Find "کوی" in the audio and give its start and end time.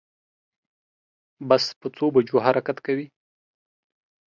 2.85-3.07